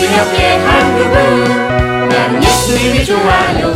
[0.00, 3.74] 기억해 한국은 나는 예수님이 좋아요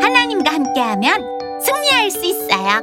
[0.00, 1.14] 하나님과 함께하면
[1.60, 2.80] 승리할 수 있어요.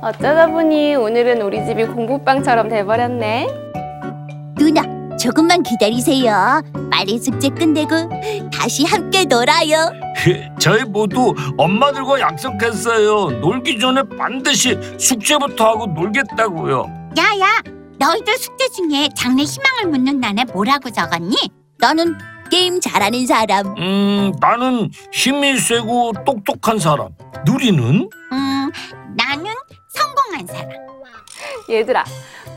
[0.00, 3.46] 어쩌다 보니 오늘은 우리 집이 공부방처럼 돼버렸네.
[4.56, 4.82] 누나,
[5.20, 6.62] 조금만 기다리세요.
[6.90, 8.08] 빨리 숙제 끝내고
[8.52, 9.92] 다시 함께 놀아요.
[10.60, 13.40] 저희 모두 엄마들과 약속했어요.
[13.40, 17.12] 놀기 전에 반드시 숙제부터 하고 놀겠다고요.
[17.18, 17.62] 야야,
[17.98, 21.36] 너희들 숙제 중에 장래 희망을 묻는 난에 뭐라고 적었니?
[21.78, 22.16] 나는
[22.50, 23.74] 게임 잘하는 사람.
[23.78, 27.08] 음, 나는 힘이 세고 똑똑한 사람.
[27.44, 28.08] 누리는?
[28.32, 28.70] 음,
[29.16, 29.52] 나는
[29.88, 30.70] 성공한 사람.
[31.68, 32.04] 얘들아,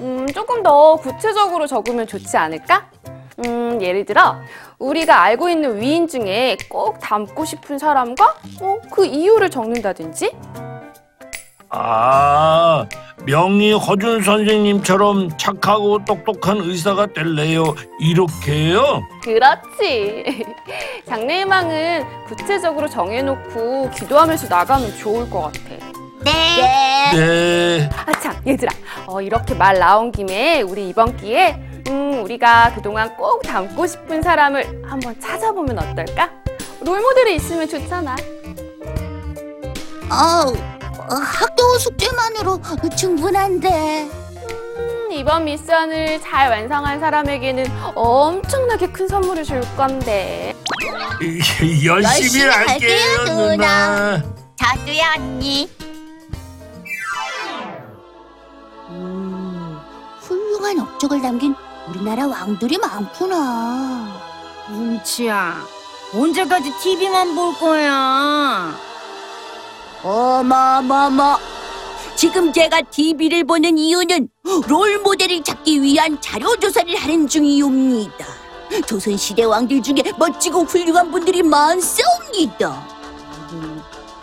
[0.02, 2.90] 음, 조금 더 구체적으로 적으면 좋지 않을까?
[3.46, 4.38] 음, 예를 들어,
[4.80, 10.32] 우리가 알고 있는 위인 중에 꼭 닮고 싶은 사람과 어, 그 이유를 적는다든지?
[11.74, 12.86] 아,
[13.26, 17.64] 명리 허준 선생님처럼 착하고 똑똑한 의사가 될래요.
[18.00, 19.04] 이렇게요?
[19.24, 20.46] 그렇지.
[21.08, 25.91] 장래희망은 구체적으로 정해놓고 기도하면서 나가면 좋을 것 같아.
[26.24, 27.12] 네.
[27.14, 27.90] 네.
[28.06, 28.72] 아, 참, 얘들아.
[29.08, 34.84] 어, 이렇게 말 나온 김에 우리 이번 기회에 음, 우리가 그동안 꼭 닮고 싶은 사람을
[34.86, 36.30] 한번 찾아보면 어떨까?
[36.86, 38.16] 롤모델이 있으면 좋잖아.
[40.10, 42.60] 어, 어, 학교 숙제만으로
[42.96, 44.04] 충분한데.
[44.78, 47.66] 음, 이번 미션을 잘 완성한 사람에게는
[47.96, 50.54] 엄청나게 큰 선물을 줄 건데.
[51.22, 54.18] 열심히, 열심히 할게요, 할게요, 누나.
[54.18, 54.24] 누나.
[54.56, 55.70] 저도요, 언니.
[60.72, 61.54] 훌륭한 업적을 남긴
[61.88, 64.08] 우리나라 왕들이 많구나.
[64.70, 65.62] 뭉치야,
[66.14, 68.74] 언제까지 TV만 볼 거야?
[70.04, 71.38] 어마마마.
[72.16, 74.30] 지금 제가 TV를 보는 이유는
[74.68, 78.26] 롤 모델을 찾기 위한 자료 조사를 하는 중이옵니다.
[78.88, 83.01] 조선시대 왕들 중에 멋지고 훌륭한 분들이 많사옵니다.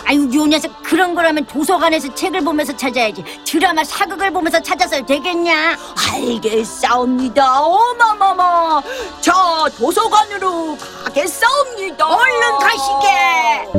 [0.09, 3.23] 아유, 요 녀석 그런 거라면 도서관에서 책을 보면서 찾아야지.
[3.45, 5.77] 드라마 사극을 보면서 찾아서 되겠냐?
[6.15, 7.61] 알겠사옵니다.
[7.61, 8.81] 어마마마.
[9.21, 9.35] 자,
[9.77, 12.07] 도서관으로 가겠사옵니다.
[12.07, 13.79] 얼른 가시게.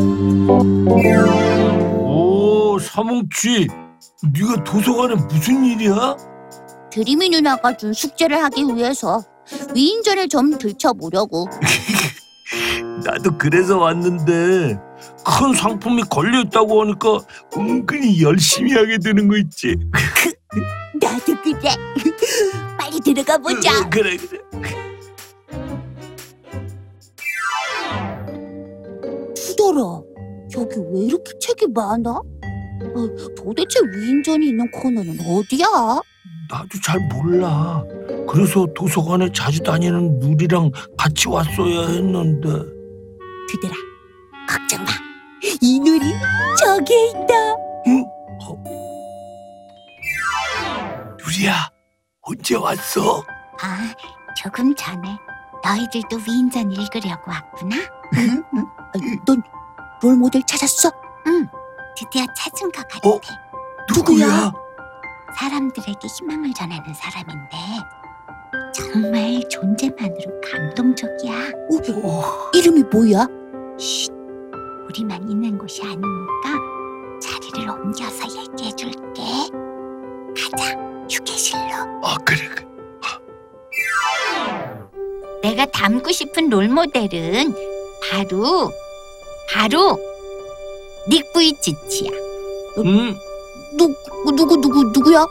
[1.98, 3.68] 오, 사뭉치.
[4.32, 6.16] 네가 도서관에 무슨 일이야?
[6.92, 9.24] 드림이 누나가 준 숙제를 하기 위해서
[9.74, 11.48] 위인전을 좀 들춰보려고.
[13.04, 14.78] 나도 그래서 왔는데
[15.26, 17.20] 큰 상품이 걸려 있다고 하니까
[17.58, 19.76] 은근히 열심히 하게 되는 거 있지.
[21.00, 21.60] 나도 그래.
[22.78, 23.80] 빨리 들어가 보자.
[23.80, 24.40] 어, 그래 그래.
[29.36, 30.02] 투더라.
[30.58, 32.10] 여기 왜 이렇게 책이 많아?
[32.12, 33.08] 어,
[33.38, 36.02] 도대체 위인전이 있는 코너는 어디야?
[36.50, 37.84] 나도 잘 몰라.
[38.28, 42.48] 그래서 도서관에 자주 다니는 누리랑 같이 왔어야 했는데.
[43.50, 43.74] 드들아,
[44.50, 44.90] 걱정 마.
[45.62, 46.00] 이 누리
[46.60, 47.34] 저기에 있다.
[47.88, 48.04] 응?
[48.42, 48.56] 어?
[51.20, 51.70] 누리야,
[52.22, 53.24] 언제 왔어?
[53.62, 53.94] 아,
[54.36, 55.18] 조금 전에
[55.64, 57.76] 너희들도 위인전 읽으려고 왔구나.
[59.28, 59.42] 넌
[60.02, 60.92] 롤모델 찾았어?
[61.28, 61.48] 응,
[61.96, 63.08] 드디어 찾은 것 같아.
[63.08, 63.20] 어?
[63.94, 64.52] 누구야?
[65.38, 67.58] 사람들에게 희망을 전하는 사람인데
[68.74, 71.34] 정말 존재만으로 감동적이야.
[72.04, 73.28] 어, 이름이 뭐야?
[73.78, 74.19] 쉿,
[74.90, 76.50] 우리만 있는 곳이 아니니까
[77.22, 79.22] 자리를 옮겨서 얘기해 줄게.
[80.36, 80.76] 가자,
[81.10, 82.02] 휴게실로.
[82.04, 82.68] 아 그래 그래.
[85.44, 87.54] 내가 닮고 싶은 롤모델은
[88.10, 88.72] 바로
[89.54, 89.98] 바로
[91.08, 92.12] 닉 부이치치야.
[92.80, 93.16] 응?
[93.78, 95.26] 누구 누구 누구 누구야?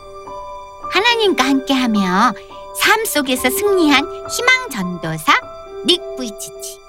[0.90, 2.32] 하나님과 함께하며
[2.80, 5.32] 삶 속에서 승리한 희망 전도사
[5.84, 6.87] 닉 부이치치.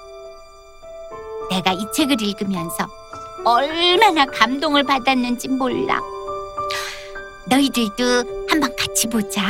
[1.50, 2.86] 내가 이 책을 읽으면서
[3.44, 6.00] 얼마나 감동을 받았는지 몰라.
[7.46, 9.42] 너희들도 한번 같이 보자.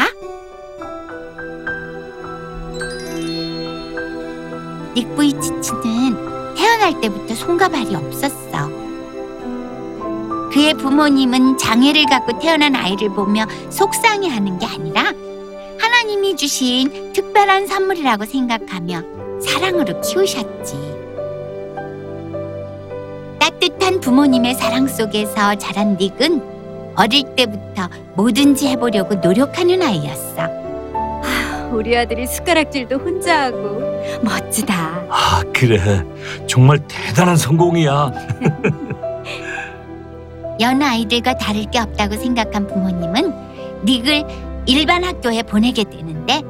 [4.95, 8.69] 닉 부이치치는 태어날 때부터 손과 발이 없었어.
[10.51, 15.13] 그의 부모님은 장애를 갖고 태어난 아이를 보며 속상해하는 게 아니라
[15.79, 19.03] 하나님이 주신 특별한 선물이라고 생각하며
[19.41, 21.00] 사랑으로 키우셨지.
[23.61, 26.43] 따뜻한 부모님의 사랑 속에서 자란 닉은
[26.97, 30.49] 어릴 때부터 뭐든지 해보려고 노력하는 아이였어.
[31.71, 33.83] 우리 아들이 숟가락질도 혼자 하고
[34.23, 35.05] 멋지다.
[35.11, 36.03] 아 그래.
[36.47, 38.11] 정말 대단한 성공이야.
[40.59, 43.35] 여느 아이들과 다를 게 없다고 생각한 부모님은
[43.85, 44.25] 닉을
[44.67, 46.41] 일반 학교에 보내게 되는데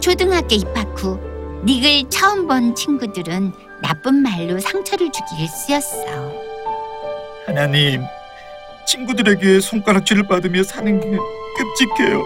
[0.00, 1.18] 초등학교 입학 후
[1.64, 6.32] 닉을 처음 본 친구들은 나쁜 말로 상처를 주기 일쑤였어.
[7.46, 8.02] 하나님,
[8.86, 11.06] 친구들에게 손가락질을 받으며 사는 게
[11.56, 12.24] 끔찍해요.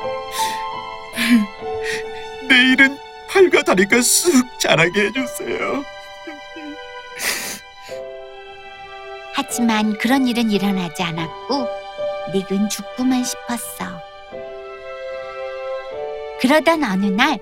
[2.49, 2.97] 내일은
[3.31, 5.85] 팔과 다리가 쑥 자라게 해주세요.
[9.35, 11.67] 하지만 그런 일은 일어나지 않았고
[12.35, 14.00] 닉은 죽고만 싶었어.
[16.41, 17.38] 그러던 어느 날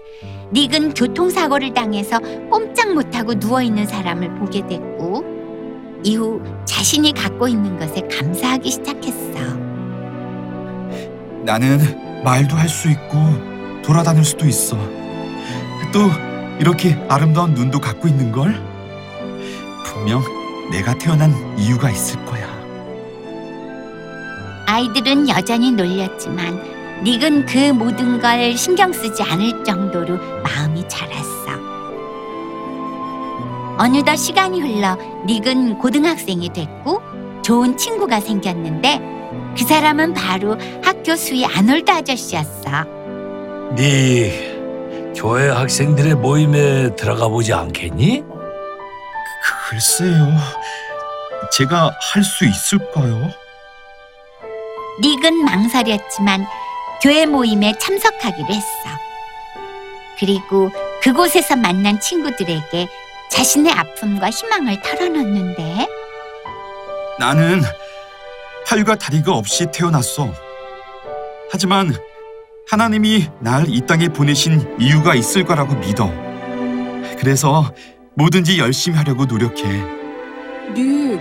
[0.52, 2.18] 닉은 교통사고를 당해서
[2.50, 5.24] 꼼짝 못하고 누워있는 사람을 보게 됐고
[6.04, 9.38] 이후 자신이 갖고 있는 것에 감사하기 시작했어.
[11.44, 11.78] 나는
[12.24, 13.18] 말도 할 수 있고
[13.82, 14.76] 돌아다닐 수도 있어.
[15.92, 16.00] 또
[16.60, 18.54] 이렇게 아름다운 눈도 갖고 있는 걸.
[19.84, 20.22] 분명
[20.70, 22.46] 내가 태어난 이유가 있을 거야.
[24.66, 26.60] 아이들은 여전히 놀렸지만
[27.02, 31.28] 닉은 그 모든 걸 신경 쓰지 않을 정도로 마음이 자랐어.
[33.78, 34.96] 어느덧 시간이 흘러
[35.26, 37.00] 닉은 고등학생이 됐고
[37.42, 39.00] 좋은 친구가 생겼는데
[39.56, 42.84] 그 사람은 바로 학교 수위 아놀드 아저씨였어.
[43.76, 44.56] 네
[45.16, 48.24] 교회 학생들의 모임에 들어가 보지 않겠니?
[49.68, 50.28] 글쎄요.
[51.52, 53.28] 제가 할 수 있을까요?
[55.00, 56.44] 닉은 망설였지만
[57.02, 58.66] 교회 모임에 참석하기로 했어.
[60.18, 60.70] 그리고
[61.02, 62.88] 그곳에서 만난 친구들에게
[63.30, 65.86] 자신의 아픔과 희망을 털어놓는데
[67.20, 67.62] 나는
[68.66, 70.32] 팔과 다리가 없이 태어났어.
[71.50, 71.94] 하지만
[72.68, 76.10] 하나님이 날 이 땅에 보내신 이유가 있을 거라고 믿어.
[77.18, 77.72] 그래서
[78.14, 79.62] 뭐든지 열심히 하려고 노력해.
[80.74, 81.18] 닉,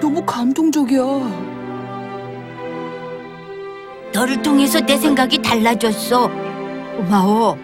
[0.00, 1.49] 너무 감동적이야.
[4.20, 6.28] 너를 통해서 내 생각이 달라졌어.
[6.96, 7.56] 고마워.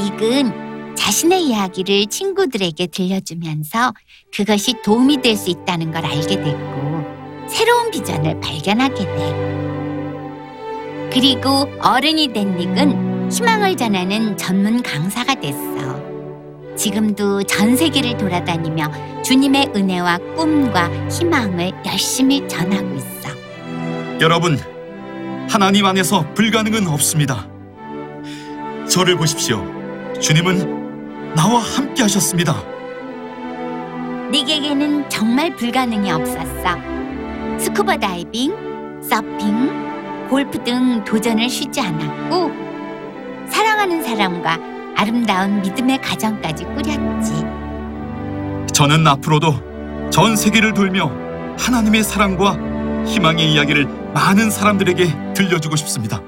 [0.00, 3.92] 닉은 자신의 이야기를 친구들에게 들려주면서
[4.34, 7.04] 그것이 도움이 될 수 있다는 걸 알게 됐고
[7.46, 9.50] 새로운 비전을 발견하게 돼.
[11.12, 16.00] 그리고 어른이 된 닉은 희망을 전하는 전문 강사가 됐어.
[16.74, 23.28] 지금도 전 세계를 돌아다니며 주님의 은혜와 꿈과 희망을 열심히 전하고 있어.
[24.22, 24.58] 여러분,
[25.48, 27.46] 하나님 안에서 불가능은 없습니다.
[28.88, 29.64] 저를 보십시오.
[30.20, 32.54] 주님은 나와 함께 하셨습니다.
[34.30, 36.78] 닉에게는 정말 불가능이 없었어.
[37.58, 42.50] 스쿠버 다이빙, 서핑, 골프 등 도전을 쉬지 않았고
[43.50, 44.58] 사랑하는 사람과
[44.96, 47.44] 아름다운 믿음의 가정까지 꾸렸지.
[48.72, 51.10] 저는 앞으로도 전 세계를 돌며
[51.58, 52.56] 하나님의 사랑과
[53.06, 56.20] 희망의 이야기를 많은 사람들에게 들려주고 싶습니다.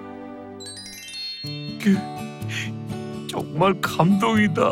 [3.31, 4.63] 정말 감동이다.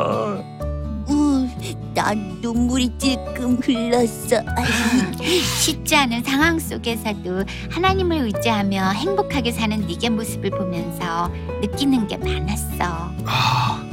[1.07, 1.47] 우,
[1.93, 4.41] 난 눈물이 찔끔 흘렀어.
[5.61, 11.29] 쉽지 않은 상황 속에서도 하나님을 의지하며 행복하게 사는 닉의 모습을 보면서
[11.61, 13.11] 느끼는 게 많았어.
[13.25, 13.85] 아,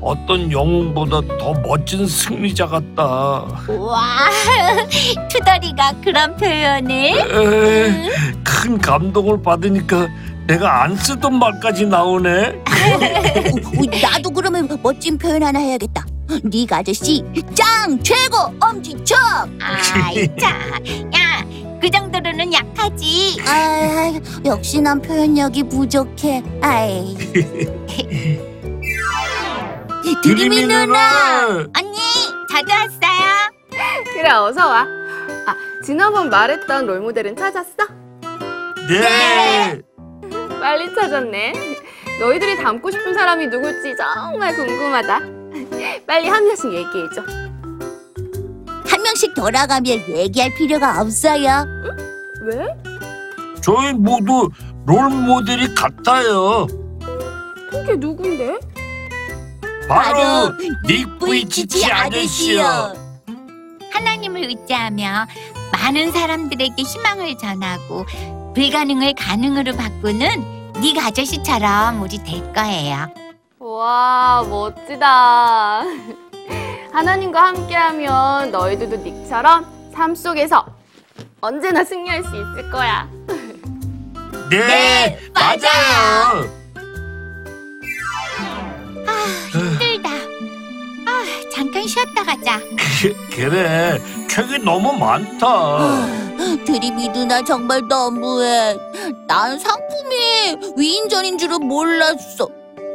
[0.00, 3.02] 어떤 영웅보다 더 멋진 승리자 같다.
[3.68, 4.28] 와,
[5.28, 6.94] 투덜이가 그런 표현을?
[6.94, 8.10] 에,
[8.44, 10.06] 큰 감동을 받으니까
[10.46, 12.62] 내가 안 쓰던 말까지 나오네.
[13.76, 16.06] 우, 나도 그러면 멋진 표현 하나 해야겠다.
[16.44, 17.22] 닉 아저씨
[17.54, 19.18] 짱 최고 엄지척.
[19.60, 20.52] 아이 참,
[21.14, 21.44] 야,
[21.80, 23.40] 그 정도로는 약하지.
[23.46, 24.12] 아,
[24.44, 26.42] 역시 난 표현력이 부족해.
[26.62, 27.16] 아이.
[30.22, 31.48] 드림이 누나.
[31.76, 31.98] 언니,
[32.50, 33.28] 저도 왔어요.
[34.14, 34.86] 그래 어서 와.
[35.46, 37.72] 아 지난번 말했던 롤 모델은 찾았어?
[38.88, 39.80] 네.
[40.60, 41.52] 빨리 찾았네.
[42.20, 45.20] 너희들이 닮고 싶은 사람이 누굴지 정말 궁금하다.
[46.06, 47.22] 빨리 한 명씩 얘기해 줘.
[48.86, 51.64] 한 명씩 돌아가면 얘기할 필요가 없어요.
[52.42, 52.66] 왜?
[53.60, 54.48] 저희 모두
[54.86, 56.66] 롤 모델이 같아요.
[57.70, 58.58] 그게 누군데?
[59.88, 60.52] 바로
[60.86, 62.92] 닉 브이치치 아저씨요.
[63.90, 65.26] 하나님을 의지하며
[65.72, 68.04] 많은 사람들에게 희망을 전하고
[68.54, 73.08] 불가능을 가능으로 바꾸는 닉 아저씨처럼 우리 될 거예요.
[73.58, 75.82] 와 멋지다.
[76.92, 80.66] 하나님과 함께하면 너희들도 닉처럼 삶 속에서
[81.40, 83.08] 언제나 승리할 수 있을 거야.
[84.50, 86.58] 네, 맞아요.
[89.04, 89.12] 힘들다.
[89.12, 89.57] 아,
[91.98, 92.60] 쉬었다 가자.
[93.34, 96.06] 그 래 책이 너무 많다
[96.64, 98.76] 드림이 누나 정말 너무해.
[99.26, 102.48] 난 상품이 위인전인 줄은 몰랐어.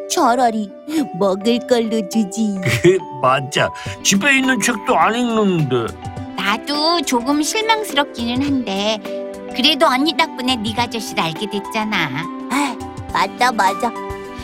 [0.09, 0.69] 차라리
[1.19, 2.55] 먹을 걸로 주지.
[3.21, 3.69] 맞아
[4.03, 5.85] 집에 있는 책도 안 읽는데
[6.37, 8.99] 나도 조금 실망스럽기는 한데
[9.55, 12.09] 그래도 언니 덕분에 네가 아저씨를 알게 됐잖아.
[12.51, 12.75] 아,
[13.11, 13.91] 맞다 맞아.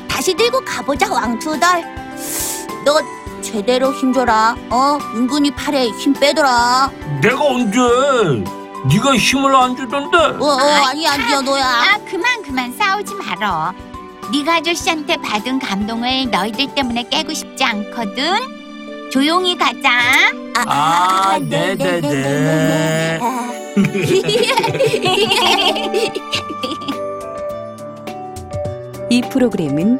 [0.09, 1.83] 다시 들고 가보자 왕투덜.
[2.85, 2.99] 너
[3.41, 4.55] 제대로 힘줘라.
[4.69, 6.91] 어, 은근히 팔에 힘 빼더라.
[7.21, 7.79] 내가 언제
[8.87, 11.65] 네가 힘을 안 주던데 어, 어 아니 아니야 너야.
[11.65, 13.73] 아 그만 그만 싸우지 말어.
[14.31, 18.59] 네가 아저씨한테 받은 감동을 너희들 때문에 깨고 싶지 않거든.
[19.11, 19.89] 조용히 가자.
[20.55, 23.19] 아, 네 네 네.
[29.09, 29.99] 이 프로그램은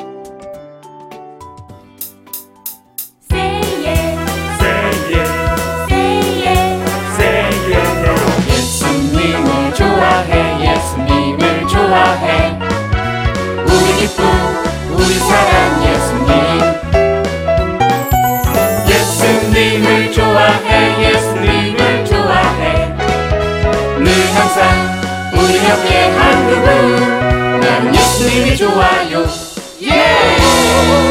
[25.71, 27.59] 함께 한 그분.
[27.61, 29.25] 나는 예수님이 좋아요.
[29.83, 31.10] 예